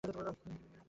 ওকে, 0.03 0.11
ঠিকাছে। 0.13 0.71